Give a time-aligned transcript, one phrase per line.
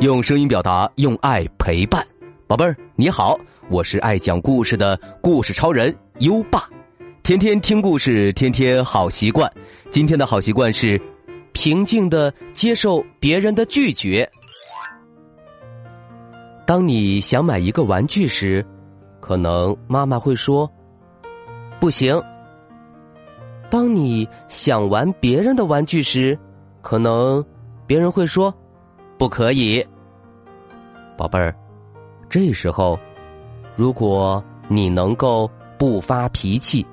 [0.00, 2.02] 用声音表达，用爱陪伴，
[2.46, 6.66] 宝贝儿你好，我是爱讲故事的故事超人优爸，
[7.22, 9.52] 天天听故事，天天好习惯。
[9.90, 10.98] 今天的好习惯是
[11.52, 14.26] 平静的接受别人的拒绝。
[16.64, 18.64] 当你想买一个玩具时，
[19.20, 20.66] 可能妈妈会说
[21.78, 22.18] 不行；
[23.68, 26.38] 当你想玩别人的玩具时，
[26.80, 27.44] 可能
[27.86, 28.50] 别人会说。
[29.20, 29.86] 不可以，
[31.14, 31.54] 宝贝儿。
[32.30, 32.98] 这时候，
[33.76, 35.46] 如果你能够
[35.76, 36.86] 不发脾气，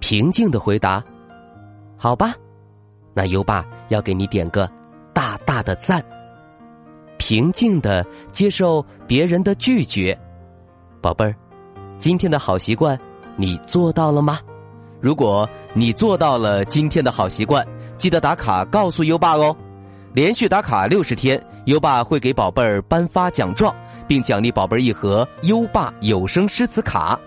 [0.00, 1.04] 平静的回答，
[1.94, 2.32] 好吧，
[3.12, 4.66] 那优爸要给你点个
[5.12, 6.02] 大大的赞。
[7.18, 8.02] 平静的
[8.32, 10.18] 接受别人的拒绝，
[11.02, 11.36] 宝贝儿，
[11.98, 12.98] 今天的好习惯
[13.36, 14.40] 你做到了吗？
[14.98, 17.68] 如果你做到了今天的好习惯，
[17.98, 19.54] 记得打卡告诉优爸哦。
[20.14, 21.38] 连续打卡六十天。
[21.66, 23.74] 优爸会给宝贝儿颁发奖状，
[24.06, 27.18] 并奖励宝贝儿一盒优爸有声诗词卡。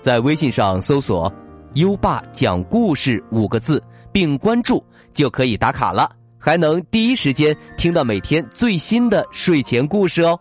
[0.00, 1.30] 在微信上搜索
[1.74, 4.82] “优爸讲故事”五个字，并关注
[5.12, 10.40] 就可以打卡了，还能第一时间听到每天最新的睡前故事哦。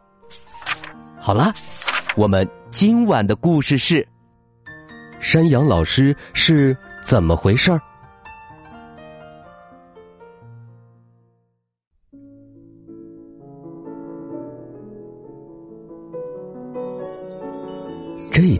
[1.19, 1.51] 好了，
[2.15, 4.07] 我们今晚的故事是：
[5.19, 7.81] 山羊老师是怎么回事儿？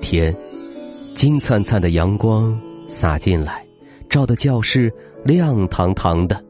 [0.02, 0.34] 天，
[1.16, 3.64] 金灿灿的阳光洒进来，
[4.10, 4.92] 照的教室
[5.24, 6.44] 亮堂堂的。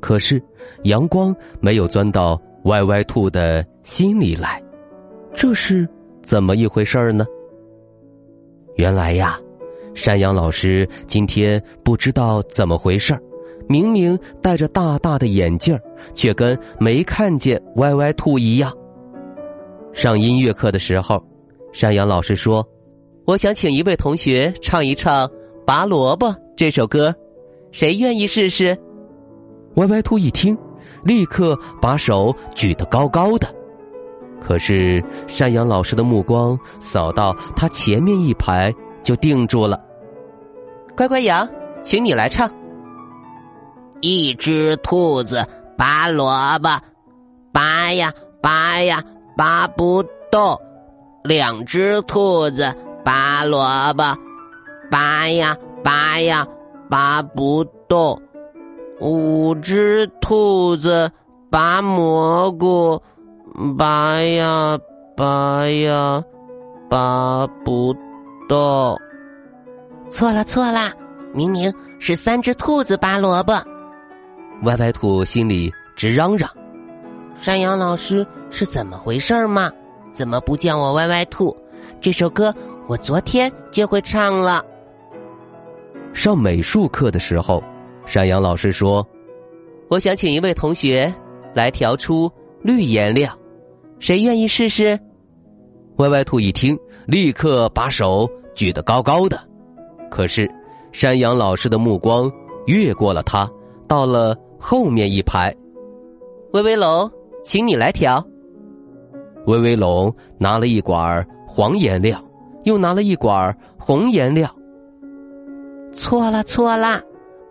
[0.00, 0.42] 可是，
[0.82, 4.62] 阳光没有钻到歪歪兔的心里来，
[5.34, 5.88] 这是
[6.22, 7.24] 怎么一回事儿呢？
[8.74, 9.38] 原来呀，
[9.94, 13.22] 山羊老师今天不知道怎么回事儿，
[13.68, 15.78] 明明戴着大大的眼镜
[16.14, 18.72] 却跟没看见歪歪兔一样。
[19.92, 21.22] 上音乐课的时候。
[21.70, 22.66] 山羊老师说
[23.28, 25.28] ：“我想请一位同学唱一唱
[25.66, 27.14] 《拔萝卜》这首歌，
[27.72, 28.74] 谁愿意试试？”
[29.76, 30.56] 歪歪兔一听，
[31.04, 33.46] 立刻把手举得高高的。
[34.40, 39.78] 可是山羊老师的目光扫到他前面一排，就定住了。
[40.96, 41.46] 乖乖羊，
[41.82, 42.50] 请你来唱。
[44.00, 45.46] 一只兔子
[45.76, 46.80] 拔萝卜，
[47.52, 48.10] 拔呀
[48.40, 49.04] 拔呀，
[49.36, 50.02] 拔不
[50.32, 50.58] 动。
[51.24, 52.74] 两只兔子
[53.08, 53.64] 拔萝
[53.94, 54.04] 卜，
[54.90, 56.46] 拔呀拔呀，
[56.90, 58.14] 拔不动；
[59.00, 61.10] 五只兔子
[61.50, 63.00] 拔蘑菇，
[63.78, 64.76] 拔呀
[65.16, 66.22] 拔呀，
[66.90, 67.96] 拔不
[68.46, 68.94] 动。
[70.10, 70.92] 错了错了，
[71.32, 73.54] 明明是三只兔子拔萝卜。
[74.64, 76.50] 歪歪兔心里直嚷嚷
[77.40, 79.72] ：“山羊老师是怎么回事嘛？”
[80.12, 81.56] 怎么不叫我歪歪兔？
[82.00, 82.54] 这首歌
[82.88, 84.64] 我昨天就会唱了。
[86.14, 87.62] 上美术课的时候，
[88.06, 89.06] 山羊老师说
[89.90, 91.14] ：“我想请一位同学
[91.54, 92.32] 来调出
[92.62, 93.30] 绿颜料，
[93.98, 94.98] 谁愿意试试？”
[95.98, 99.38] 歪歪兔一听，立刻把手举得高高的。
[100.10, 100.50] 可是，
[100.90, 102.32] 山羊老师的目光
[102.66, 103.46] 越过了他，
[103.86, 105.54] 到了后面一排。
[106.54, 107.10] 威威龙，
[107.44, 108.24] 请你来调。
[109.44, 112.22] 威威龙拿了一管黄颜料，
[112.68, 114.48] 又拿了一管红颜料。
[115.92, 117.00] 错了错了，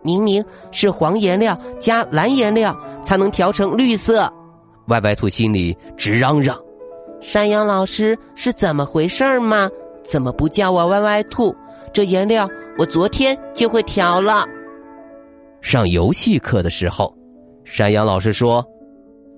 [0.03, 4.31] 明明是黄颜料加蓝颜料才能调成绿色。
[4.87, 6.57] 歪歪兔心里直嚷嚷
[7.19, 9.69] ：“山羊老师是怎么回事儿吗？
[10.05, 11.53] 怎么不叫我歪歪兔？
[11.91, 14.45] 这颜料我昨天就会调了。”
[15.59, 17.13] 上游戏课的时候，
[17.65, 18.63] 山羊老师说：“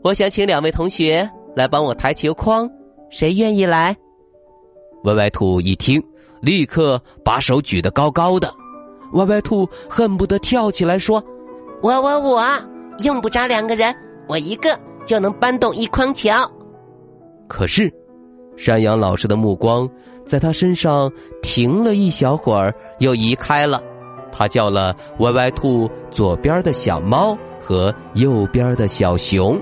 [0.04, 2.70] 我想请两位同学。”来帮我抬球筐，
[3.10, 3.94] 谁愿意来？
[5.04, 6.02] 歪歪兔一听，
[6.42, 8.54] 立刻把手举得高高的。
[9.14, 11.24] 歪歪兔恨不得跳起来说
[11.82, 12.46] ：“我我我，
[13.04, 13.96] 用不着两个人，
[14.28, 16.50] 我一个就能搬动一筐桥。”
[17.48, 17.92] 可是，
[18.58, 19.90] 山羊老师的目光
[20.28, 23.82] 在他身上停了一小会儿，又移开了。
[24.32, 29.60] 他叫了歪歪兔左边的小猫和右边的小熊。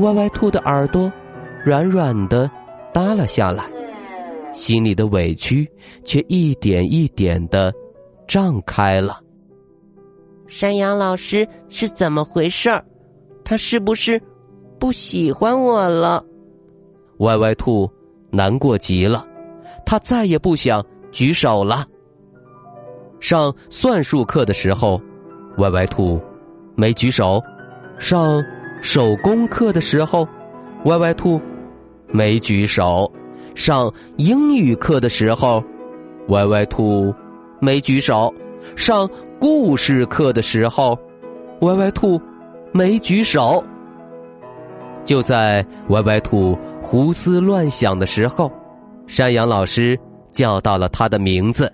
[0.00, 1.10] 歪歪兔的耳朵
[1.64, 2.50] 软软的
[2.92, 3.64] 耷拉下来，
[4.58, 5.70] 心里的委屈
[6.04, 7.72] 却一点一点的
[8.26, 9.20] 胀开了。
[10.48, 12.84] 山羊老师是怎么回事儿？
[13.44, 14.20] 他是不是
[14.80, 16.24] 不喜欢我了？
[17.18, 17.88] 歪歪兔
[18.30, 19.24] 难过极了，
[19.86, 21.86] 他再也不想举手了。
[23.20, 25.00] 上算术课的时候，
[25.58, 26.20] 歪歪兔
[26.74, 27.40] 没举手。
[27.96, 28.44] 上。
[28.80, 30.24] 手工课的时候，
[30.84, 31.40] 歪歪兔
[32.12, 33.10] 没举手；
[33.54, 35.62] 上英语课的时候，
[36.28, 37.14] 歪歪兔
[37.60, 38.32] 没举手；
[38.76, 39.08] 上
[39.38, 40.98] 故事课的时候，
[41.60, 42.20] 歪歪兔
[42.72, 43.62] 没举手。
[45.04, 48.50] 就在歪歪兔胡思乱想的时候，
[49.06, 49.98] 山羊老师
[50.32, 51.72] 叫到了他的名字。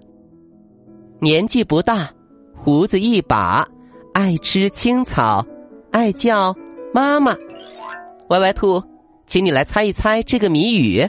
[1.20, 2.08] 年纪不大，
[2.54, 3.66] 胡子一把，
[4.12, 5.44] 爱吃青草，
[5.90, 6.54] 爱叫
[6.92, 7.36] 妈妈。
[8.28, 8.82] 歪歪兔，
[9.26, 11.06] 请你来猜一猜这个谜语。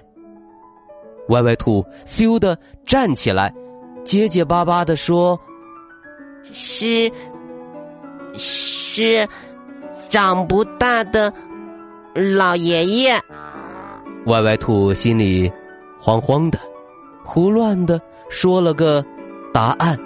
[1.30, 3.54] 歪歪兔咻的站起来，
[4.04, 5.40] 结结巴巴的说
[6.44, 7.12] ：“是，
[8.34, 9.28] 是，
[10.10, 11.34] 长不大的。”
[12.38, 13.20] 老爷爷，
[14.28, 15.52] 歪歪兔心里
[16.00, 16.58] 慌慌的，
[17.26, 18.00] 胡乱的
[18.30, 19.04] 说了个
[19.54, 20.00] 答案。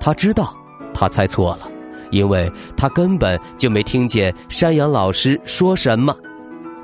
[0.00, 0.56] 他知道
[0.94, 1.70] 他猜错了，
[2.10, 6.16] 因为他根本就没听见山羊老师说什么。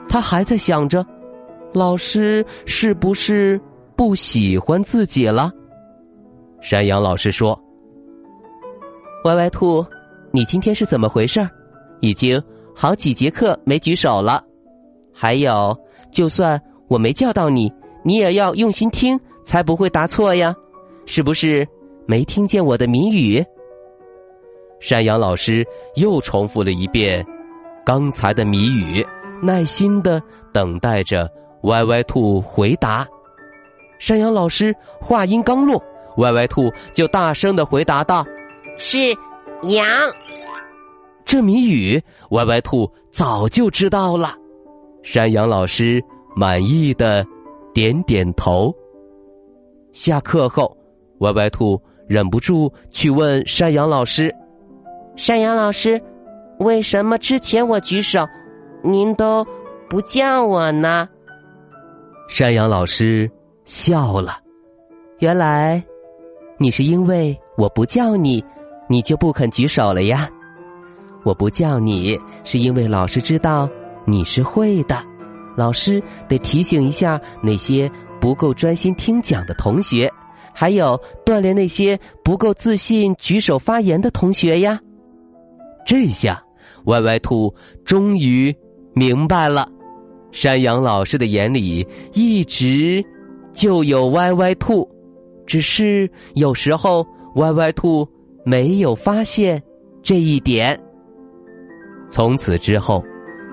[0.07, 1.03] 他还在想着，
[1.75, 3.61] 老师是不是
[3.97, 5.53] 不喜欢自己了？
[6.63, 7.61] 山羊老师说
[9.27, 9.85] ：“歪歪兔，
[10.31, 11.47] 你今天是怎么回事？
[12.01, 12.43] 已经。”
[12.77, 14.43] 好几节课没举手了，
[15.13, 15.79] 还有，
[16.11, 17.73] 就算我没叫到你，
[18.03, 20.53] 你也要用心听，才不会答错呀，
[21.07, 21.65] 是不是？
[22.05, 23.41] 没听见我的谜语？
[24.81, 27.25] 山羊老师又重复了一遍
[27.87, 29.07] 刚才的谜语，
[29.41, 30.21] 耐心的
[30.53, 31.31] 等待着
[31.65, 33.07] 歪歪兔回答。
[33.99, 35.83] 山羊老师话音刚落，
[36.17, 38.25] 歪歪兔就大声的回答道
[38.79, 38.99] ：“是
[39.63, 39.87] 羊。”
[41.25, 42.01] 这谜语，
[42.31, 44.35] 歪歪兔早就知道了。
[45.03, 46.03] 山羊老师
[46.37, 47.25] 满意的
[47.73, 48.75] 点点头。
[49.93, 50.77] 下课后，
[51.21, 54.35] 歪歪兔忍不住去问山羊老师
[55.17, 56.01] ：“山羊老师，
[56.59, 58.27] 为什么之前我举手，
[58.83, 59.47] 您都
[59.89, 61.09] 不叫我呢？”
[62.29, 63.31] 山羊老师
[63.65, 64.39] 笑了
[65.21, 65.83] ：“原来，
[66.59, 68.45] 你是因为我不叫你，
[68.89, 70.29] 你就不肯举手了呀。”
[71.23, 73.69] 我不叫你，是因为老师知道
[74.05, 75.03] 你是会的，
[75.57, 77.91] 老师得提醒一下那些
[78.21, 80.11] 不够专心听讲的同学，
[80.53, 84.79] 还有锻炼那些不够自信举手发言的同学呀。
[85.87, 86.43] 这下，
[86.87, 87.55] 歪歪兔
[87.85, 88.55] 终于
[88.95, 89.67] 明白了，
[90.35, 93.03] 山羊老师的眼里一直
[93.53, 94.87] 就有歪歪兔，
[95.47, 98.07] 只是有时候歪歪兔
[98.45, 99.63] 没有发现
[100.03, 100.79] 这一点。
[102.11, 103.01] 从此之后，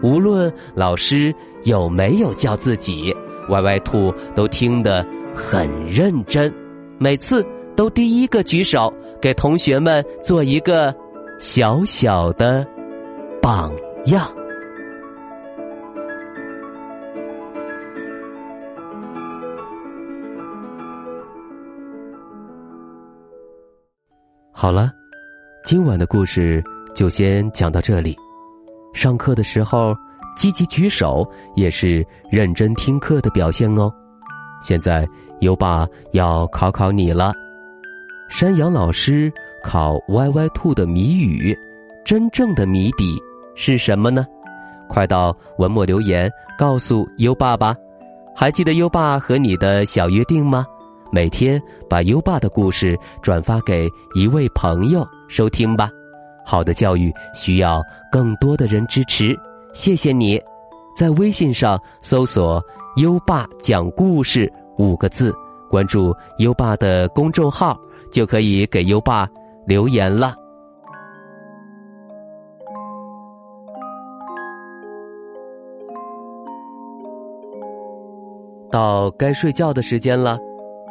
[0.02, 1.32] 无论老师
[1.66, 3.16] 有没有叫自己，
[3.50, 5.06] 歪歪兔都听得
[5.36, 6.52] 很认真，
[6.98, 7.46] 每次
[7.76, 8.92] 都第一个举手，
[9.22, 10.94] 给同学们做一个
[11.38, 12.66] 小小的
[13.40, 13.72] 榜
[14.08, 14.28] 样。
[24.62, 24.94] 好了，
[25.64, 26.64] 今晚的故事
[26.94, 28.16] 就先讲到这里。
[28.94, 29.92] 上课的时候
[30.38, 33.92] 积极举手也是认真听课的表现哦。
[34.62, 35.04] 现在
[35.40, 37.34] 优爸要考考你了，
[38.30, 41.58] 山羊老师考歪歪兔的谜语，
[42.06, 43.20] 真正的谜底
[43.56, 44.28] 是什么呢？
[44.88, 47.76] 快到文末留言告诉优爸吧。
[48.36, 50.68] 还记得优爸和你的小约定吗？
[51.12, 55.90] 每天把优爸的故事转发给一位朋友收听吧。
[56.46, 59.38] 好的教育需要更多的人支持，
[59.74, 60.42] 谢谢你，
[60.96, 62.64] 在微信上搜索
[62.96, 65.36] “优爸讲故事”五个字，
[65.70, 67.78] 关注优爸的公众号，
[68.10, 69.28] 就可以给优爸
[69.66, 70.34] 留言了。
[78.72, 80.40] 到该睡觉的时间了，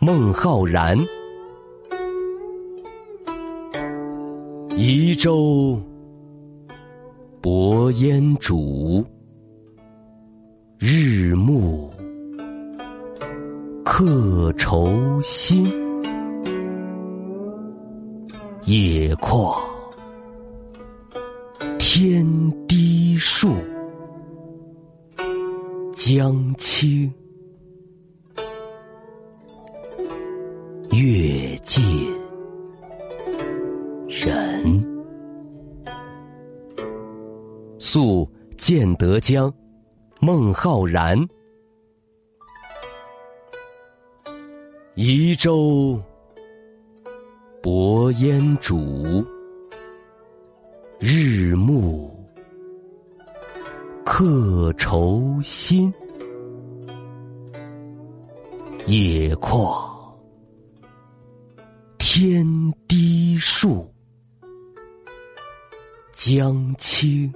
[0.00, 0.96] 孟浩然。
[4.76, 5.76] 移舟
[7.40, 9.04] 泊烟渚，
[10.78, 11.92] 日暮
[13.84, 15.64] 客愁新。
[18.66, 19.60] 野旷
[21.76, 22.24] 天
[22.68, 23.48] 低树，
[25.92, 27.12] 江清
[31.00, 32.12] 月近。
[34.08, 34.84] 人
[37.78, 39.52] 宿建德江，
[40.18, 41.16] 孟浩然。
[44.96, 46.02] 移舟
[47.62, 49.24] 泊烟渚，
[50.98, 52.12] 日暮
[54.04, 55.94] 客愁新。
[58.86, 59.87] 野旷
[62.20, 62.44] 天
[62.88, 63.88] 低树。
[66.12, 67.32] 江清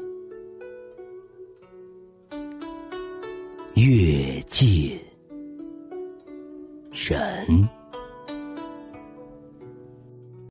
[3.74, 4.98] 月近
[6.90, 7.81] 人。